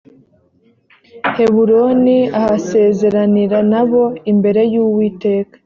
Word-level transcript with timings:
heburoni 1.35 2.17
ahasezeranira 2.39 3.57
na 3.71 3.81
bo 3.89 4.03
imbere 4.31 4.61
y 4.73 4.75
uwiteka 4.83 5.55